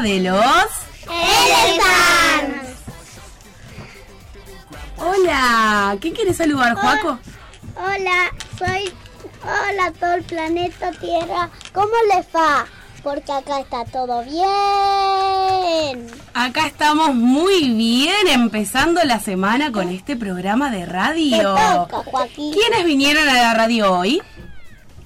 [0.00, 0.66] de los...
[4.98, 7.18] Hola, ¿quién quiere saludar, Juaco?
[7.76, 8.92] Hola, soy.
[9.42, 11.50] Hola, todo el planeta Tierra.
[11.72, 12.66] ¿Cómo les va?
[13.02, 16.06] Porque acá está todo bien.
[16.34, 21.54] Acá estamos muy bien empezando la semana con este programa de radio.
[21.54, 22.52] toca, Joaquín.
[22.52, 24.20] ¿Quiénes vinieron a la radio hoy?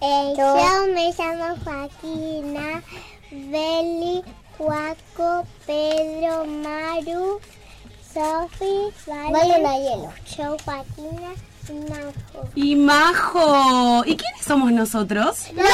[0.00, 0.54] Eh, yo
[0.94, 2.82] me llamo Joaquina,
[3.30, 4.22] Beli,
[4.60, 7.40] Juaco, Pedro, Maru,
[8.12, 10.12] Sofi, Valen, hielo.
[10.36, 11.49] Yo, Joaquina y
[11.88, 12.48] Majo.
[12.54, 14.02] Y Majo.
[14.06, 15.46] ¿Y quiénes somos nosotros?
[15.54, 15.64] ¡Los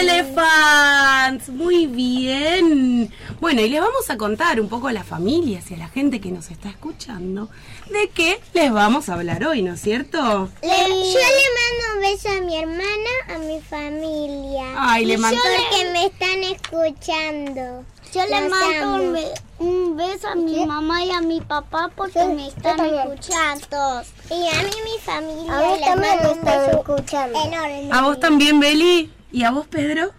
[0.00, 1.48] Elephants.
[1.48, 3.12] Muy bien.
[3.40, 6.20] Bueno, y les vamos a contar un poco a las familias y a la gente
[6.20, 7.48] que nos está escuchando
[7.90, 10.48] de qué les vamos a hablar hoy, ¿no es cierto?
[10.62, 14.64] Le- yo le mando un beso a mi hermana, a mi familia.
[14.76, 17.84] Ay, le mando- Porque me están escuchando.
[18.14, 19.22] Yo le mando
[19.58, 24.02] un, beso a mi mamá y a mi papá porque me están escuchando.
[24.30, 25.58] Y a mí mi familia.
[25.58, 27.38] A mí también me un están escuchando.
[27.44, 27.88] Enorme.
[27.92, 29.12] A vos también, Beli.
[29.32, 30.12] ¿Y a vos, Pedro?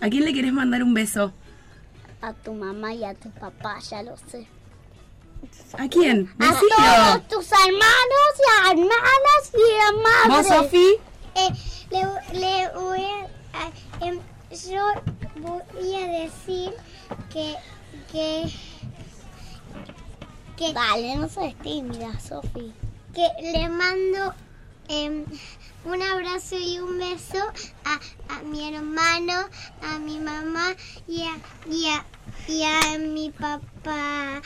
[0.00, 1.32] ¿A quién le querés mandar un beso?
[2.20, 4.48] A tu mamá y a tu papá, ya lo sé.
[5.78, 6.34] ¿A quién?
[6.38, 6.68] A Decilo.
[6.76, 10.46] todos tus hermanos y hermanas y a ¿Vos.
[10.46, 10.96] Sofi?
[11.34, 11.50] Eh,
[11.90, 14.18] le, le voy a, a- em,
[14.68, 14.82] yo
[15.36, 16.74] voy a decir
[17.32, 17.54] que
[18.10, 18.50] que
[20.56, 22.72] que Dale, no seas tímida, Sofi.
[23.14, 24.34] Que le mando
[24.88, 25.24] em,
[25.86, 27.38] un abrazo y un beso
[27.84, 29.32] a, a mi hermano,
[29.82, 30.74] a mi mamá
[31.08, 32.04] y a, y a,
[32.46, 34.42] y a mi papá.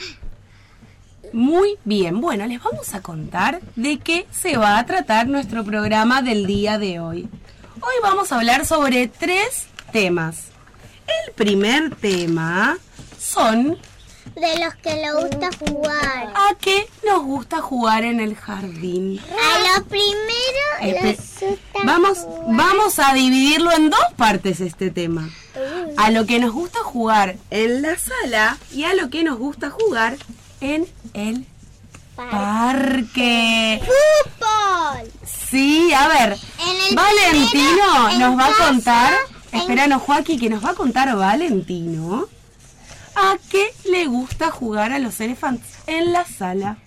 [1.33, 6.21] Muy bien, bueno, les vamos a contar de qué se va a tratar nuestro programa
[6.21, 7.27] del día de hoy.
[7.75, 10.54] Hoy vamos a hablar sobre tres temas.
[11.07, 12.77] El primer tema
[13.19, 13.77] son
[14.35, 16.33] De los que le gusta jugar.
[16.35, 19.19] a qué nos gusta jugar en el jardín.
[19.19, 22.55] A lo primero gusta Vamos, jugar.
[22.55, 25.29] vamos a dividirlo en dos partes este tema.
[25.97, 29.69] A lo que nos gusta jugar en la sala y a lo que nos gusta
[29.69, 30.17] jugar
[30.61, 31.45] en el
[32.15, 33.81] parque.
[33.81, 35.11] Fútbol.
[35.25, 36.37] Sí, a ver.
[36.93, 39.13] Valentino nos va a contar.
[39.51, 42.27] Esperanos, Joaquín, que nos va a contar Valentino.
[43.15, 46.77] ¿A qué le gusta jugar a los elefantes en la sala?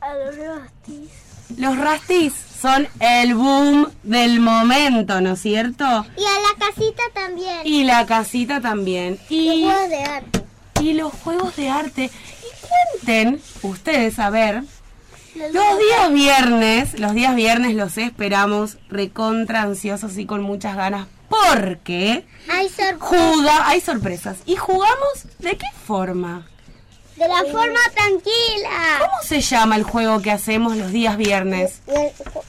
[0.00, 1.10] A los rostis.
[1.58, 5.84] Los rastis son el boom del momento, ¿no es cierto?
[5.84, 7.58] Y a la casita también.
[7.64, 9.18] Y la casita también.
[9.28, 10.44] Los Y, juegos de arte.
[10.80, 12.04] y los juegos de arte.
[12.10, 12.66] Y
[13.02, 14.62] cuenten ustedes, a ver,
[15.34, 22.26] los días viernes, los días viernes los esperamos recontra ansiosos y con muchas ganas porque
[22.48, 22.68] Hay
[22.98, 24.38] juga, hay sorpresas.
[24.46, 26.46] ¿Y jugamos de qué forma?
[27.16, 28.98] De la forma tranquila.
[28.98, 31.80] ¿Cómo se llama el juego que hacemos los días viernes?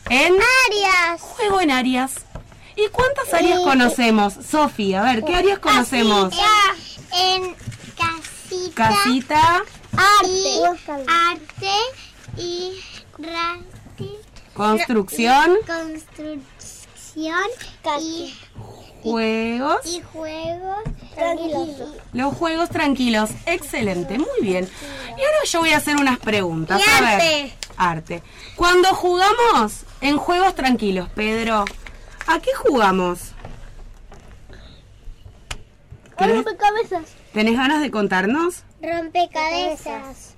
[0.09, 1.21] En Arias.
[1.21, 2.15] juego en áreas.
[2.75, 4.33] ¿Y cuántas áreas conocemos?
[4.33, 6.33] Sofía, a ver, ¿qué áreas conocemos?
[7.13, 7.55] En
[7.95, 8.89] casita.
[8.89, 9.63] Casita,
[10.25, 10.61] Y
[11.07, 11.77] arte.
[12.37, 12.79] Y
[13.17, 14.11] rati.
[14.53, 16.43] construcción, Construcción.
[17.15, 18.33] Y,
[19.03, 19.85] juegos.
[19.85, 20.77] y juegos.
[21.15, 21.69] Tranquilos.
[22.13, 23.29] Los juegos tranquilos.
[23.45, 24.67] Excelente, muy bien.
[25.09, 26.81] Y ahora yo voy a hacer unas preguntas.
[26.85, 27.11] Y a ver.
[27.21, 27.53] arte.
[27.77, 28.23] Arte.
[28.55, 31.65] Cuando jugamos en juegos tranquilos, Pedro,
[32.27, 33.31] ¿a qué jugamos?
[36.17, 37.09] ¿Querés- Rompecabezas.
[37.33, 38.63] ¿Tenés ganas de contarnos?
[38.81, 40.34] Rompecabezas.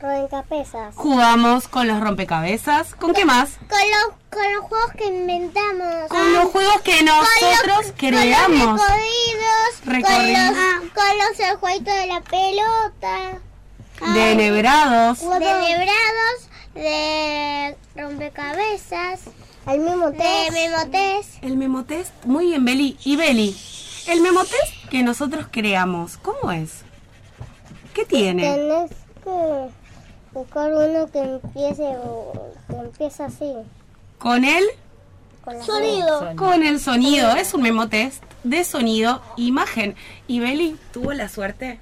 [0.00, 0.94] Rompecabezas.
[0.94, 2.94] Jugamos con los rompecabezas.
[2.94, 3.50] ¿Con qué más?
[3.68, 6.08] Con los, con los juegos que inventamos.
[6.08, 8.48] Con los juegos que Con los- nosotros creamos.
[8.60, 9.84] Con los recorridos.
[9.84, 10.48] Recorridos.
[10.48, 13.40] Con los, con los el jueguito de la pelota.
[14.14, 15.18] De enhebrados.
[15.18, 16.48] De lebrados.
[16.74, 19.20] De rompecabezas.
[19.66, 20.52] Al mismo De test.
[20.52, 21.44] memotest.
[21.44, 22.24] El memotest.
[22.24, 22.96] Muy bien, Beli.
[23.04, 23.56] Y Beli,
[24.06, 26.70] el memotest que nosotros creamos, ¿cómo es?
[27.92, 28.42] ¿Qué tiene?
[28.54, 28.90] Tenés
[29.24, 29.68] que
[30.32, 32.32] buscar uno que empiece o
[32.68, 33.52] que empiece así.
[34.18, 34.64] Con el
[35.44, 36.36] Con la Sonido.
[36.36, 37.30] con el sonido.
[37.36, 39.94] Es un memotest de sonido, imagen.
[40.26, 41.80] Y Beli tuvo la suerte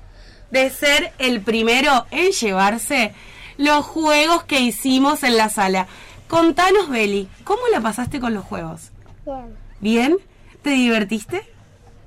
[0.50, 3.12] de ser el primero en llevarse
[3.56, 5.87] los juegos que hicimos en la sala.
[6.28, 8.90] Contanos, Beli, ¿cómo la pasaste con los juegos?
[9.25, 9.56] Bien.
[9.81, 10.16] ¿Bien?
[10.62, 11.42] ¿Te divertiste?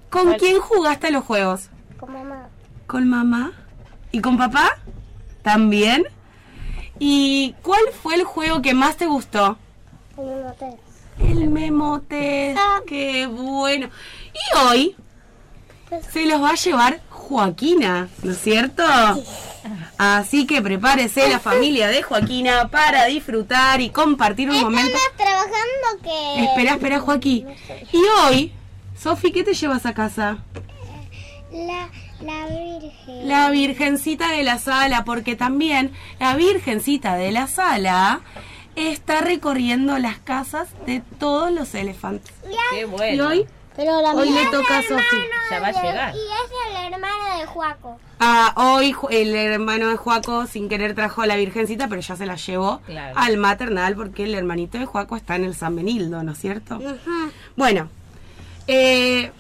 [0.10, 1.70] ¿Con quién jugaste a los juegos?
[2.00, 2.48] Con mamá.
[2.88, 3.52] ¿Con mamá?
[4.12, 4.78] ¿Y con papá?
[5.44, 6.04] ¿También?
[7.00, 9.58] ¿Y cuál fue el juego que más te gustó?
[10.18, 10.76] Un hotel.
[11.20, 12.58] El Memotes.
[12.86, 13.90] ¡Qué bueno!
[14.34, 14.96] Y hoy
[16.12, 18.84] se los va a llevar Joaquina, ¿no es cierto?
[19.98, 24.96] Así que prepárese la familia de Joaquina para disfrutar y compartir un momento.
[24.96, 26.44] Estamos trabajando que...
[26.46, 27.48] Espera, espera, Joaquín.
[27.92, 28.54] Y hoy,
[28.98, 30.38] Sofi, ¿qué te llevas a casa?
[31.52, 31.90] La,
[32.22, 33.28] la Virgen.
[33.28, 38.22] La Virgencita de la Sala, porque también la Virgencita de la Sala
[38.76, 42.34] está recorriendo las casas de todos los elefantes.
[42.72, 43.28] Qué Y bueno.
[43.28, 43.46] hoy,
[43.76, 45.18] Pero la hoy le toca a Sofi.
[45.50, 46.14] Ya va a llegar.
[46.16, 48.00] Y es el hermano de Juaco.
[48.20, 52.26] Ah, hoy el hermano de Joaco sin querer trajo a la Virgencita, pero ya se
[52.26, 53.18] la llevó Claro.
[53.18, 56.80] al maternal porque el hermanito de Joaco está en el San Benildo, ¿no es cierto?
[57.56, 57.90] Bueno,
[58.68, 59.32] eh,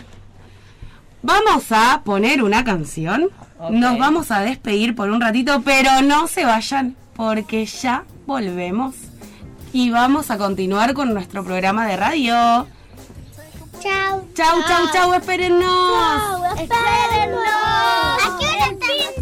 [1.21, 3.29] vamos a poner una canción.
[3.69, 8.95] Nos vamos a despedir por un ratito, pero no se vayan porque ya volvemos
[9.73, 12.67] y vamos a continuar con nuestro programa de radio.
[13.81, 14.27] Chau.
[14.33, 16.41] Chau, chau, chau, espérennos.
[16.57, 17.43] Espérennos.
[18.23, 19.18] ¿A qué hora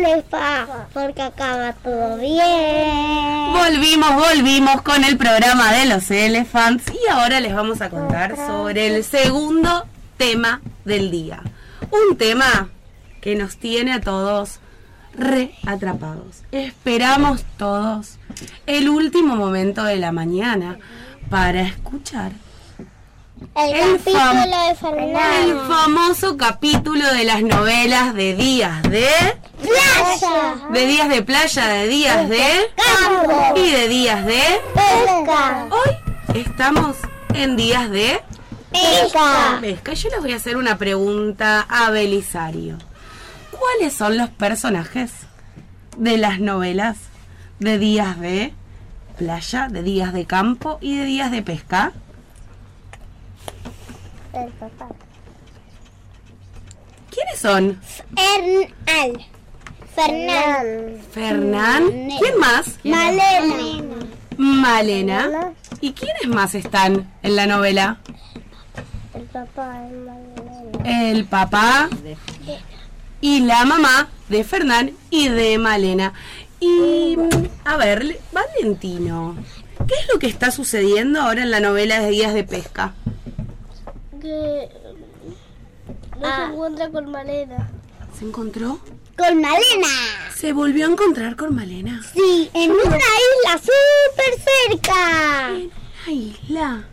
[0.00, 0.68] les?
[0.92, 3.52] Porque acaba todo bien.
[3.52, 8.86] Volvimos, volvimos con el programa de los Elephants y ahora les vamos a contar sobre
[8.96, 11.42] el segundo tema del día.
[11.90, 12.68] Un tema
[13.20, 14.60] que nos tiene a todos
[15.14, 16.42] re atrapados.
[16.52, 18.16] Esperamos todos
[18.66, 20.78] el último momento de la mañana
[21.28, 22.32] para escuchar
[23.56, 25.68] El, El capítulo fam- de El Fernando.
[25.68, 29.06] famoso capítulo de las novelas de días de...
[29.60, 30.68] Playa.
[30.70, 32.72] De días de playa, de días de...
[32.76, 33.54] Campo.
[33.56, 34.40] Y de días de...
[34.74, 35.66] Pesca.
[35.70, 36.96] Hoy estamos
[37.34, 38.20] en días de...
[38.72, 39.58] Pesca.
[39.60, 39.92] Pesca.
[39.94, 42.78] Yo les voy a hacer una pregunta a Belisario.
[43.50, 45.12] ¿Cuáles son los personajes
[45.96, 46.96] de las novelas
[47.58, 48.54] de días de
[49.18, 51.92] playa, de días de campo y de días de pesca?
[54.32, 54.88] El papá.
[57.10, 57.80] ¿Quiénes son?
[58.16, 59.29] Hernal.
[59.94, 60.98] Fernando.
[61.12, 61.84] Fernán.
[62.18, 62.78] ¿Quién más?
[62.84, 63.96] Malena.
[64.36, 65.52] Malena.
[65.80, 67.98] ¿Y quiénes más están en la novela?
[69.14, 71.08] El papá es Malena.
[71.10, 71.88] El papá
[73.20, 76.12] y la mamá de Fernán y de Malena.
[76.60, 77.16] Y
[77.64, 79.34] a ver, Le- Valentino,
[79.86, 82.94] ¿qué es lo que está sucediendo ahora en la novela de Días de Pesca?
[84.20, 84.68] Que
[86.18, 86.44] no Ah.
[86.46, 87.70] se encuentra con Malena.
[88.18, 88.78] ¿Se encontró?
[89.20, 89.88] Con Malena.
[90.34, 92.02] ¿Se volvió a encontrar con Malena?
[92.14, 94.34] Sí, en una isla súper
[94.70, 95.48] cerca.
[95.50, 96.84] En una isla.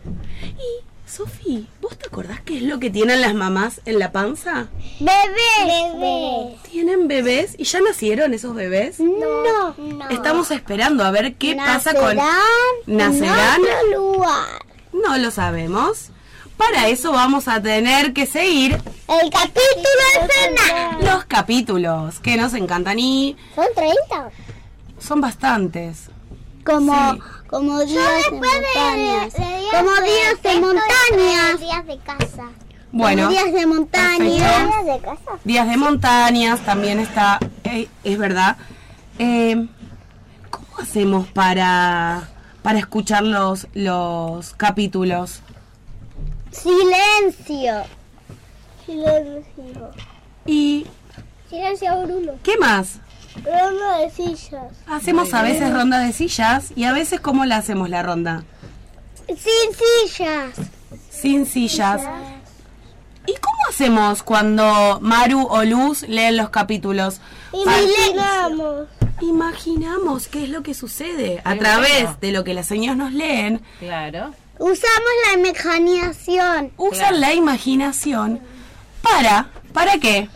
[0.42, 4.68] Y, Sofi, ¿vos te acordás qué es lo que tienen las mamás en la panza?
[5.00, 5.14] Bebé.
[5.64, 6.58] Bebé.
[6.70, 7.54] ¿Tienen bebés?
[7.56, 9.00] ¿Y ya nacieron esos bebés?
[9.00, 9.74] No.
[10.10, 12.14] Estamos esperando a ver qué pasa con...
[12.14, 13.60] Nacerán ¿Nacerán?
[13.62, 14.66] En otro lugar.
[14.92, 16.10] No lo sabemos.
[16.58, 18.72] Para eso vamos a tener que seguir
[19.06, 21.06] El capítulo de Fernando.
[21.14, 24.30] los capítulos que nos encantan y Son 30.
[24.98, 26.10] son bastantes.
[26.64, 27.20] Como, Sí.
[27.48, 29.34] como días de montañas.
[29.70, 31.60] como días de Esto montañas.
[31.60, 32.44] días de casa.
[32.90, 34.18] Bueno, Como días de montañas.
[34.52, 34.92] perfecto.
[34.92, 35.38] de casa.
[35.44, 38.56] días de montañas también está, eh, es verdad.
[39.18, 39.66] Eh,
[40.50, 42.28] ¿Cómo hacemos para,
[42.62, 45.40] para escuchar los, los capítulos?
[46.50, 47.84] Silencio.
[48.86, 49.90] Silencio.
[50.46, 50.86] ¿Y
[51.48, 52.32] Silencio, Bruno.
[52.42, 53.00] qué más?
[53.44, 54.72] Ronda de sillas.
[54.86, 58.44] Hacemos a veces ronda de sillas y a veces ¿cómo la hacemos la ronda?
[59.28, 59.36] Sin
[60.08, 60.54] sillas.
[61.10, 62.02] Sin sillas.
[63.26, 67.20] ¿Y cómo hacemos cuando Maru o Luz leen los capítulos?
[67.52, 68.88] Imaginamos.
[69.20, 73.60] Imaginamos qué es lo que sucede a través de lo que las señoras nos leen.
[73.80, 74.32] Claro.
[74.58, 78.40] Usamos la imaginación Usan la imaginación
[79.02, 80.28] para, ¿para qué?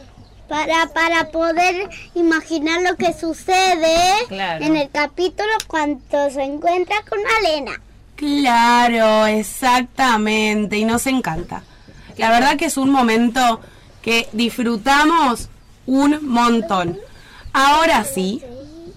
[0.49, 3.97] para, para poder imaginar lo que sucede
[4.29, 4.65] Claro.
[4.65, 7.81] en el capítulo cuando se encuentra con Malena.
[8.17, 11.63] Claro, exactamente, y nos encanta.
[12.19, 13.61] La verdad que es un momento
[14.03, 15.49] que disfrutamos
[15.87, 16.99] un montón.
[17.55, 18.43] Ahora sí,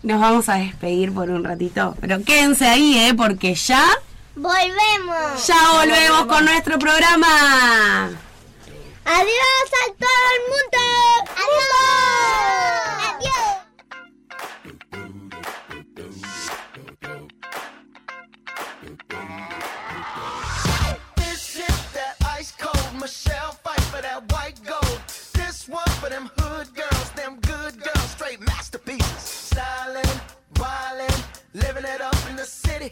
[0.03, 3.13] nos vamos a despedir por un ratito, pero quédense ahí, ¿eh?
[3.15, 3.83] Porque ya,
[4.35, 5.47] Volvemos.
[5.47, 8.09] ya volvemos con nuestro programa.
[9.05, 10.79] Adiós a todo el mundo.
[11.43, 11.85] Adiós.
[13.15, 14.65] Adiós.
[21.15, 24.99] This is that ice cold Michelle fight for that white gold.
[25.33, 29.51] This one for them hood girls, them good girls, straight masterpieces.
[29.51, 30.19] Stylin',
[30.55, 31.23] wildin',
[31.53, 32.91] living it up in the city.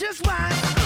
[0.00, 0.79] just why.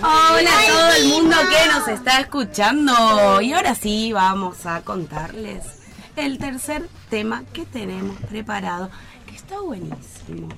[0.00, 3.40] Hola a todo el mundo que nos está escuchando.
[3.40, 5.64] Y ahora sí vamos a contarles
[6.14, 8.90] el tercer tema que tenemos preparado,
[9.26, 10.48] que está buenísimo.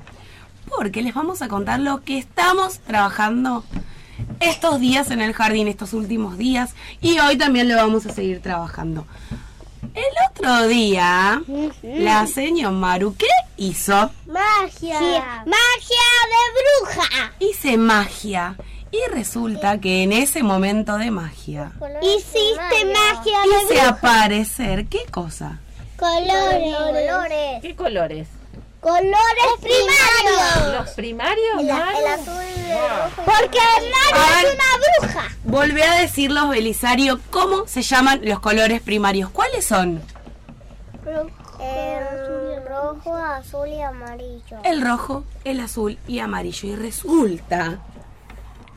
[0.69, 3.65] Porque les vamos a contar lo que estamos trabajando
[4.41, 6.75] estos días en el jardín, estos últimos días.
[7.01, 9.07] Y hoy también lo vamos a seguir trabajando.
[9.95, 11.43] El otro día,
[11.83, 14.11] la señora Maru, ¿qué hizo?
[14.27, 15.01] Magia.
[15.47, 17.33] Magia de bruja.
[17.41, 18.57] Hice magia.
[18.93, 25.59] Y resulta que en ese momento de magia Hiciste magia hice aparecer, ¿qué cosa?
[25.97, 26.75] Colores.
[26.77, 27.63] Colores.
[27.63, 28.29] ¿Qué colores?
[28.81, 30.75] Colores primarios.
[30.81, 31.61] ¿Los primarios?
[31.61, 33.11] El, el azul de Ah.
[33.15, 33.23] rojo.
[33.31, 34.55] Porque Maru A es ver.
[34.55, 35.29] una bruja.
[35.45, 39.29] Volvé a decirlos, Belisario, ¿cómo se llaman los colores primarios?
[39.31, 40.01] ¿Cuáles son?
[41.61, 44.57] El rojo, azul y amarillo.
[44.65, 46.69] El rojo, el azul y amarillo.
[46.69, 47.79] Y resulta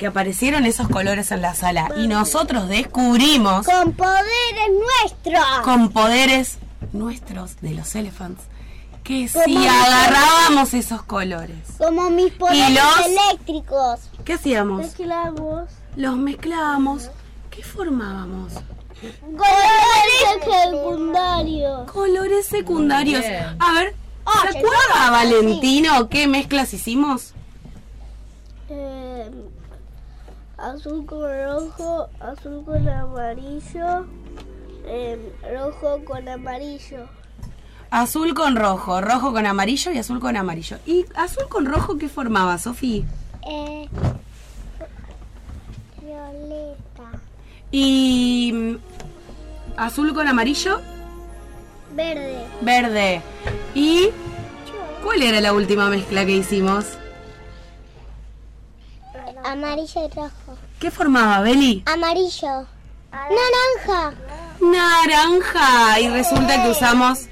[0.03, 4.69] que aparecieron esos colores en la sala y nosotros descubrimos Con poderes
[5.01, 5.45] nuestros.
[5.63, 6.57] con poderes
[6.91, 8.41] nuestros de los elephants
[9.01, 14.01] que si agarrábamos esos colores, Como mis poderes los- eléctricos.
[14.25, 14.79] ¿qué hacíamos?
[14.81, 15.69] Mezclamos.
[15.95, 17.09] Los mezclábamos.
[17.49, 18.51] ¿Qué formábamos?
[19.21, 21.91] Colores secundarios.
[21.93, 23.23] Colores secundarios.
[23.57, 27.33] A ver, Ah, ¿se acuerda Valentino qué mezclas hicimos?
[28.69, 29.29] Eh,
[30.63, 34.05] azul con rojo, azul con amarillo,
[34.85, 35.17] eh,
[35.53, 37.05] rojo con amarillo.
[37.89, 40.77] Azul con rojo, rojo con amarillo y azul con amarillo.
[40.85, 43.05] ¿Y azul con rojo qué formaba, Sofi?
[43.47, 43.87] Eh,
[46.01, 47.19] violeta.
[47.71, 48.75] Y mm,
[49.77, 50.79] azul con amarillo,
[51.95, 52.45] Verde.
[52.61, 53.21] verde.
[53.75, 54.09] ¿Y
[55.03, 56.85] cuál era la última mezcla que hicimos?
[59.43, 60.57] Amarillo y rojo.
[60.79, 61.83] ¿Qué formaba, Beli?
[61.85, 62.65] Amarillo.
[63.11, 64.13] Naranja.
[64.59, 65.99] Naranja.
[65.99, 67.27] Y resulta que usamos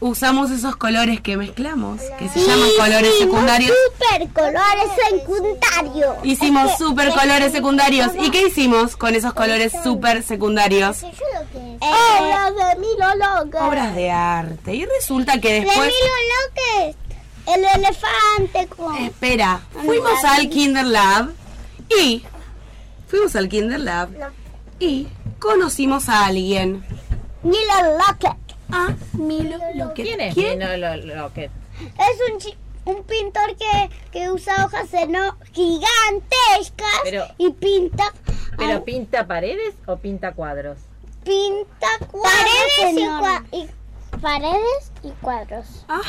[0.00, 3.72] usamos esos colores que mezclamos, que se llaman colores secundarios.
[3.92, 6.16] Super colores secundarios.
[6.22, 8.12] Hicimos super colores secundarios.
[8.18, 11.02] ¿Y qué hicimos con esos colores super secundarios?
[11.02, 13.66] Obras de Milo.
[13.66, 14.74] Obras de arte.
[14.74, 15.88] Y resulta que De después...
[15.88, 17.07] Milo López.
[17.48, 18.94] El elefante con...
[18.96, 21.30] Espera, fuimos al Kinder Lab
[21.98, 22.22] y...
[23.08, 24.10] Fuimos al Kinder Lab
[24.78, 25.08] y
[25.38, 26.84] conocimos a alguien.
[27.42, 27.58] Milo
[27.98, 28.30] López.
[28.70, 30.04] A Milo Loquet.
[30.06, 30.58] ¿Quién es ¿Quién?
[30.58, 31.50] Mino Lo- Loquet?
[31.80, 38.12] Es un, chi- un pintor que, que usa hojas no gigantescas Pero- y pinta
[38.58, 40.78] ¿Pero ah, pinta paredes o pinta cuadros?
[41.24, 43.68] pinta paredes y, cua- y
[44.20, 45.66] paredes y cuadros.
[45.88, 46.02] Ajá.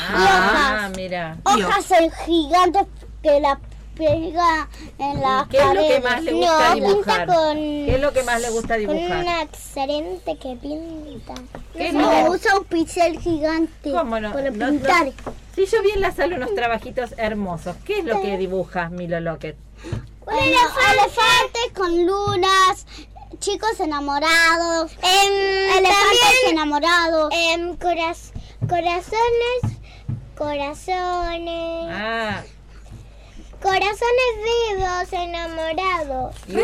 [0.86, 1.36] Ah, mira.
[1.56, 1.68] Dios.
[1.68, 2.86] Hojas en gigantes
[3.22, 3.58] que la
[3.96, 4.68] pega
[4.98, 6.94] en la ¿Qué es lo que más le gusta no, dibujar?
[7.26, 9.20] pinta con, ¿Qué es lo que más le gusta con dibujar?
[9.22, 11.34] una excelente que pinta.
[11.74, 14.32] ¿Qué no, que- usa un pincel gigante ¿Cómo no?
[14.32, 15.12] para No- no- pintar.
[15.54, 19.20] Si yo vi en la sala unos trabajitos hermosos, ¿qué es lo que dibuja Milo
[19.20, 19.56] Loquet?
[20.26, 22.86] Un elefantes con lunas,
[23.40, 27.32] chicos enamorados, elefantes enamorados,
[28.68, 29.78] corazones,
[30.36, 32.42] corazones, Ah,
[33.62, 36.34] corazones vivos enamorados.
[36.48, 36.54] ¿y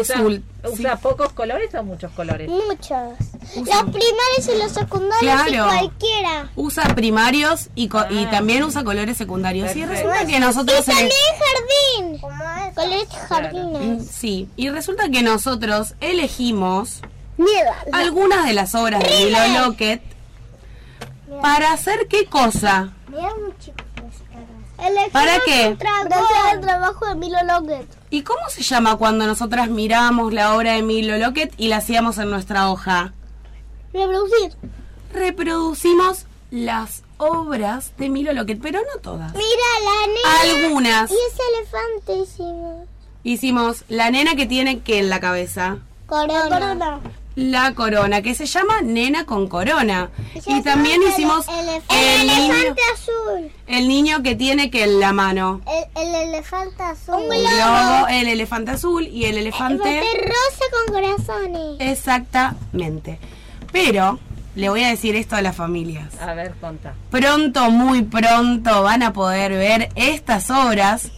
[0.69, 2.49] usa pocos colores o muchos colores?
[2.49, 3.17] Muchos.
[3.55, 5.65] Los primarios y los secundarios y Claro.
[5.69, 6.51] cualquiera.
[6.57, 8.31] Usa primarios y, co- y Ah.
[8.31, 9.75] también usa colores secundarios.
[9.75, 10.09] Y Perfecto.
[10.11, 10.81] resulta que nosotros...
[10.81, 12.19] Y también jardín.
[12.75, 14.07] Colores Mm, jardines.
[14.11, 17.01] Sí, y resulta que nosotros elegimos
[17.39, 20.03] Mira, algunas de las obras de Milo Lockett
[21.41, 22.91] para hacer qué cosa.
[25.13, 25.75] ¿Para qué?
[25.79, 26.21] Gracias
[26.53, 27.87] al trabajo de Milo Lockett.
[28.11, 32.19] ¿Y cómo se llama cuando nosotras miramos la obra de Milo Lockett y la hacíamos
[32.19, 33.13] en nuestra hoja?
[33.97, 34.53] Reproducir.
[35.13, 39.33] Reproducimos las obras de Milo Lockett, pero no todas.
[39.33, 39.45] Mira
[39.85, 40.65] la nena.
[40.67, 41.11] Algunas.
[41.11, 42.87] Y ese elefantísimo.
[43.25, 45.79] Hicimos la nena que tiene que en la cabeza.
[46.07, 46.43] Corona.
[46.49, 47.01] Corona.
[47.35, 50.11] la corona, que se llama Nena con Corona.
[50.47, 53.51] Y también hicimos el, elef- el el niño, elefante azul.
[53.67, 55.61] el niño que tiene que en la mano.
[55.67, 57.15] El, el elefante azul.
[57.17, 60.01] Un El globo, el elefante azul y el elefante...
[60.23, 61.77] rosa con corazones.
[61.81, 63.19] Exactamente.
[63.85, 64.19] Pero
[64.55, 66.15] le voy a decir esto a las familias.
[66.21, 66.95] A ver, conta.
[67.11, 71.11] Pronto, muy pronto van a poder ver estas obras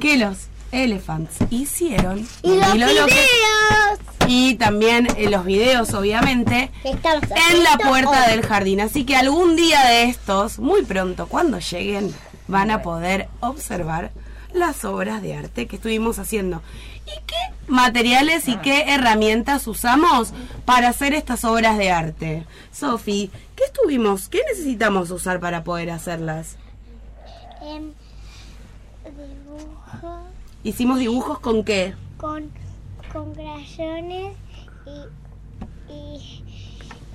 [0.00, 2.26] que los elephants hicieron.
[2.42, 3.98] Y los lo que- videos.
[4.26, 8.30] y también eh, los videos, obviamente, estamos en la puerta hoy.
[8.30, 8.80] del jardín.
[8.80, 12.14] Así que algún día de estos, muy pronto, cuando lleguen,
[12.48, 14.10] van a poder observar
[14.54, 16.62] las obras de arte que estuvimos haciendo.
[17.06, 17.34] ¿Y qué
[17.68, 20.32] materiales y qué herramientas usamos
[20.64, 22.46] para hacer estas obras de arte?
[22.72, 26.56] Sofi, ¿qué estuvimos, qué necesitamos usar para poder hacerlas?
[27.62, 27.92] Em,
[29.04, 30.20] dibujo
[30.62, 31.94] Hicimos dibujos con qué?
[32.16, 32.50] con,
[33.12, 34.34] con crayones
[34.86, 36.42] y, y,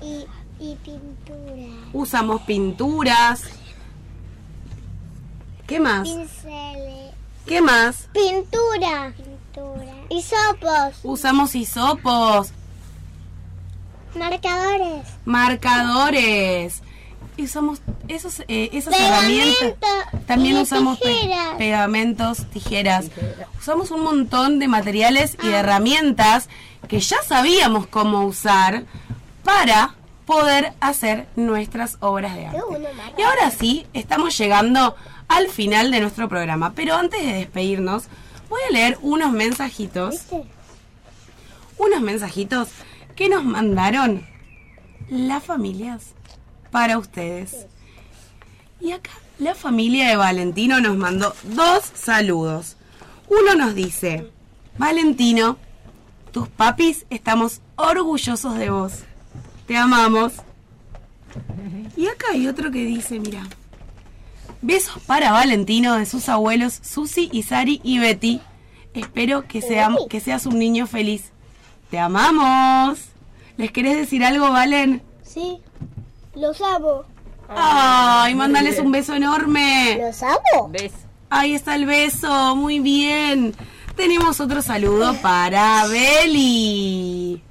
[0.02, 0.26] y,
[0.60, 1.66] y pintura.
[1.92, 3.42] Usamos pinturas.
[5.66, 6.08] ¿Qué más?
[6.08, 7.12] Pinceles.
[7.46, 8.08] ¿Qué más?
[8.12, 9.12] Pintura.
[9.52, 9.92] Pintura.
[10.08, 10.94] Y sopos.
[11.02, 12.52] Usamos hisopos,
[14.14, 15.06] Marcadores.
[15.24, 16.82] marcadores.
[17.36, 19.76] Y usamos esos, eh, esas herramientas.
[20.26, 21.54] También usamos pe- tijeras.
[21.56, 23.06] pegamentos, tijeras.
[23.58, 25.60] Usamos un montón de materiales y de Ah.
[25.60, 26.48] herramientas
[26.88, 28.84] que ya sabíamos cómo usar
[29.44, 29.94] para
[30.26, 32.60] poder hacer nuestras obras de arte.
[33.16, 34.94] Y ahora sí, estamos llegando
[35.28, 36.72] al final de nuestro programa.
[36.74, 38.04] Pero antes de despedirnos,
[38.50, 40.26] voy a leer unos mensajitos.
[41.78, 42.68] Unos mensajitos
[43.16, 44.26] que nos mandaron
[45.08, 46.08] las familias
[46.70, 47.66] para ustedes.
[48.80, 52.76] Y acá la familia de Valentino nos mandó dos saludos.
[53.28, 54.30] Uno nos dice,
[54.76, 55.56] Valentino,
[56.32, 58.92] tus papis estamos orgullosos de vos.
[59.66, 60.32] Te amamos.
[61.96, 63.46] Y acá hay otro que dice, mira,
[64.62, 68.40] besos para Valentino de sus abuelos Susi, Isari y Betty.
[68.94, 71.30] Espero que, sea, que seas un niño feliz.
[71.90, 72.98] Te amamos.
[73.56, 75.02] ¿Les querés decir algo, Valen?
[75.22, 75.58] Sí,
[76.34, 77.04] los amo.
[77.48, 79.98] Ay, mándales un beso enorme.
[80.00, 80.68] ¿Los amo?
[80.70, 80.92] ¿Ves?
[81.28, 83.54] Ahí está el beso, muy bien.
[83.96, 87.42] Tenemos otro saludo para Beli.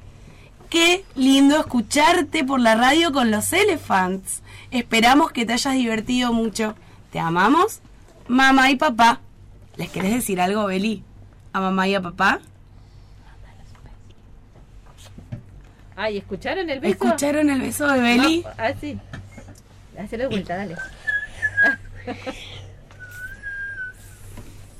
[0.69, 4.41] Qué lindo escucharte por la radio con los Elephants.
[4.71, 6.75] Esperamos que te hayas divertido mucho.
[7.11, 7.79] Te amamos,
[8.27, 9.21] mamá y papá.
[9.77, 11.03] ¿Les querés decir algo, Beli?
[11.53, 12.39] ¿A mamá y a papá?
[15.95, 17.05] Ay, ¿escucharon el beso?
[17.05, 18.41] ¿Escucharon el beso de Beli?
[18.41, 18.99] No, ah, sí.
[19.97, 20.75] Hacelo de vuelta, dale.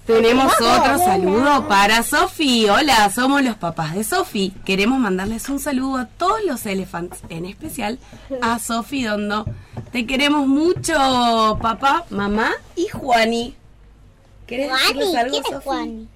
[0.10, 2.68] Tenemos otro saludo para Sofi.
[2.68, 4.52] Hola, somos los papás de Sofi.
[4.66, 8.00] Queremos mandarles un saludo a todos los elephants, en especial
[8.42, 9.46] a Sofi Dondo.
[9.92, 10.94] Te queremos mucho,
[11.62, 13.56] papá, mamá y Juani.
[14.48, 15.64] ¿Querés decirles Juani, algo, ¿quién es?
[15.64, 16.08] Juani?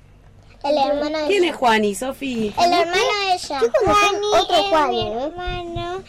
[0.64, 2.54] El hermano de ¿Quién es Juani, Sofi?
[2.58, 3.60] El hermano de ella.
[3.60, 5.24] Juani otro es Juani, mi ¿eh?
[5.24, 6.04] hermano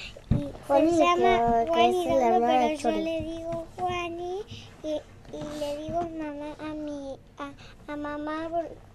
[0.66, 4.40] Juani, se llama Juani Dondo, pero yo le digo Juani
[4.84, 5.00] y,
[5.40, 8.48] y le digo mamá a mi a, a mamá,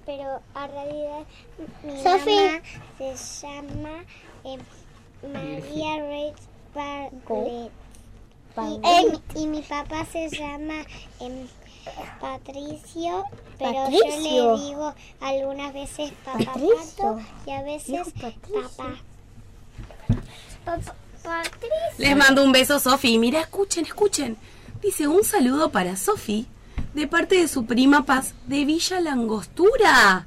[0.06, 1.25] pero a realidad
[1.84, 2.62] mi mamá
[2.97, 3.15] se
[3.47, 4.06] llama
[4.45, 4.58] eh,
[5.34, 6.41] María Reitz
[6.73, 7.71] Bartlett.
[8.58, 10.84] Y, eh, y mi papá se llama
[11.19, 11.47] em,
[12.19, 13.23] Patricio,
[13.58, 14.32] pero Patricio.
[14.32, 16.75] yo le digo algunas veces papá Patricio.
[16.97, 18.08] pato y a veces.
[18.13, 19.02] Papá-
[21.23, 21.69] Patricio.
[21.97, 23.17] Les mando un beso, Sofi.
[23.17, 24.38] Mira, escuchen, escuchen.
[24.81, 26.47] Dice un saludo para Sofi
[26.93, 30.25] de parte de su prima Paz de Villa Langostura.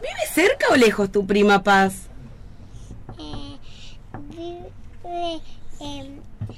[0.00, 1.94] ¿Vive cerca o lejos tu prima Paz?
[3.18, 3.56] Eh,
[4.30, 5.40] vive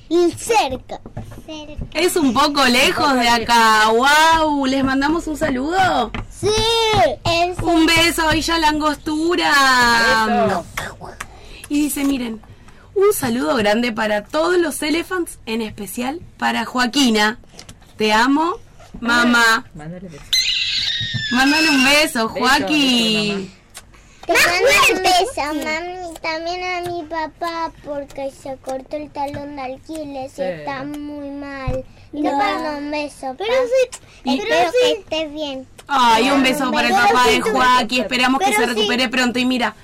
[0.09, 1.01] Y cerca.
[1.47, 1.85] cerca.
[1.95, 3.89] Es un poco lejos de acá.
[3.89, 4.67] ¡Wow!
[4.67, 6.13] ¿Les mandamos un saludo?
[6.31, 6.49] Sí.
[7.25, 9.51] Es Un beso a Villa Langostura.
[10.47, 10.65] Eso.
[11.69, 12.41] Y dice, miren,
[12.95, 17.39] un saludo grande para todos los elephants, en especial para Joaquina.
[17.97, 18.55] Te amo,
[19.01, 19.65] mamá.
[19.75, 20.25] Mándale beso.
[21.33, 23.53] Mándale un beso, Joaquín.
[24.29, 25.03] Un fuerte.
[25.03, 26.15] beso, mami.
[26.23, 30.43] También a mi papá porque se cortó el talón de Aquiles Sí.
[30.43, 31.85] y está muy mal.
[32.13, 32.31] Y No.
[32.31, 33.35] te mando un beso.
[33.37, 34.95] Pero sí, Y- Espero pero que sí.
[35.01, 35.67] estés bien.
[35.89, 38.03] Ay, un beso para el papá de Joaquín.
[38.03, 39.39] Esperamos que se recupere pronto.
[39.41, 39.75] Y mira,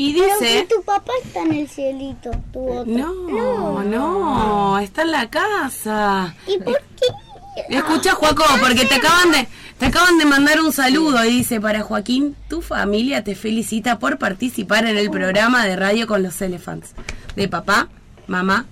[0.00, 0.60] y Pero dice...
[0.60, 2.84] si tu papá está en el cielito, tu otro.
[2.86, 6.36] No, no, está en la casa.
[6.46, 7.76] ¿Y por qué?
[7.76, 11.82] Escucha, Juaco, porque te acaban de Te acaban de mandar un saludo y dice para
[11.82, 16.92] Joaquín, tu familia te felicita por participar en el programa de radio con los Elephants.
[17.34, 17.88] De papá,
[18.28, 18.66] mamá,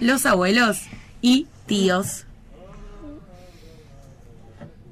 [0.00, 0.78] los abuelos
[1.20, 2.24] y tíos.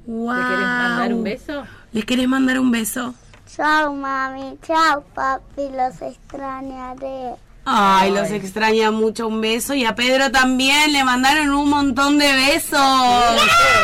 [0.05, 0.35] Wow.
[0.35, 1.63] ¿Le querés mandar un beso?
[1.91, 3.13] ¿Les querés mandar un beso?
[3.55, 4.57] Chao, mami.
[4.65, 5.69] Chao, papi.
[5.75, 7.35] Los extrañaré.
[7.65, 12.31] Ay, los extraña mucho un beso y a Pedro también le mandaron un montón de
[12.33, 12.79] besos.
[12.79, 13.35] A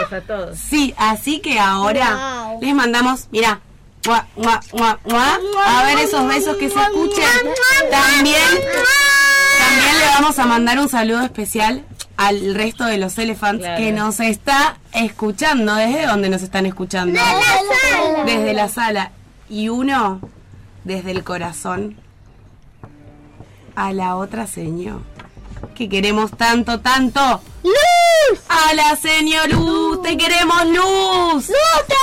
[0.10, 0.58] todos, a todos.
[0.58, 3.60] Sí, así que ahora les mandamos, mira,
[4.08, 5.80] mua, mua, mua, mua.
[5.80, 7.24] a ver esos besos que se escuchen.
[7.92, 8.42] También,
[9.60, 11.86] también le vamos a mandar un saludo especial
[12.18, 13.78] al resto de los elephants Claro.
[13.78, 15.76] que nos está escuchando.
[15.76, 17.20] ¿Desde dónde nos están escuchando?
[18.26, 19.12] Desde la sala.
[19.50, 20.20] Y uno,
[20.84, 21.98] desde el corazón,
[23.76, 25.02] a la otra señor.
[25.76, 27.42] Que queremos tanto, tanto.
[27.64, 28.40] ¡Luz!
[28.50, 31.50] A la señor Luz, te queremos Luz.
[31.50, 31.96] ¡Luz te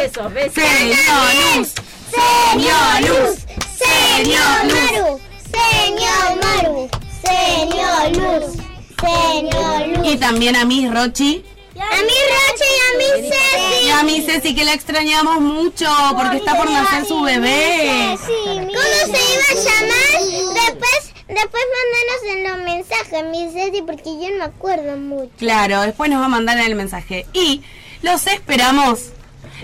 [0.00, 0.54] Besos, besos.
[0.54, 1.74] Señor Luz,
[2.10, 3.38] señor Luz,
[3.76, 5.30] señor Luz.
[5.50, 6.88] Señor Maru.
[7.22, 8.56] Señor Luz.
[9.00, 10.06] Señor Luz.
[10.06, 11.44] Y también a mi Rochi
[11.82, 13.86] A mi Rocha y a mi Ceci.
[13.86, 18.16] y a mi Ceci que la extrañamos mucho porque está por nacer su bebé.
[18.18, 20.54] ¿Cómo se iba a llamar?
[20.54, 25.30] Después, después mándanos en los mensajes, mi Ceci, porque yo no me acuerdo mucho.
[25.38, 27.26] Claro, después nos va a mandar el mensaje.
[27.32, 27.62] Y
[28.02, 29.10] los esperamos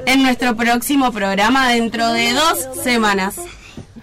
[0.07, 3.37] en nuestro próximo programa dentro de dos semanas.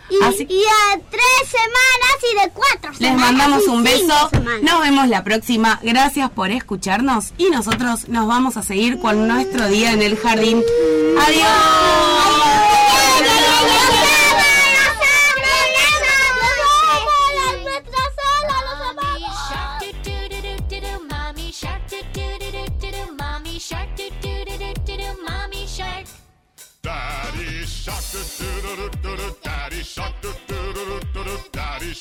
[0.09, 3.19] Y, Así- y a tres semanas y de cuatro Les semanas.
[3.33, 4.29] mandamos y un beso.
[4.29, 4.61] semanas.
[4.61, 5.79] Nos vemos la próxima.
[5.81, 7.33] Gracias por escucharnos.
[7.37, 10.63] Y nosotros nos vamos a seguir con nuestro día en el jardín.
[11.19, 12.82] Adiós.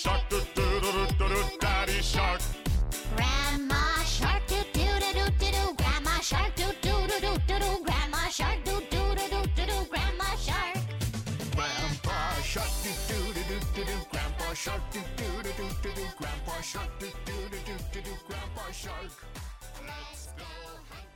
[0.03, 1.59] Shark do do do do do.
[1.61, 2.41] Daddy shark.
[3.15, 5.63] Grandma shark do do do do do do.
[5.79, 7.71] Grandma shark do do do do do do.
[7.87, 9.77] Grandma shark do do do do do do.
[9.93, 10.79] Grandma shark.
[11.55, 13.97] Grandpa shark do do do do do do.
[14.11, 16.05] Grandpa shark do do do do do do.
[16.19, 18.13] Grandpa shark do do do do do do.
[18.27, 19.13] Grandpa shark.
[19.87, 20.51] Let's go
[20.91, 21.12] hunt do do.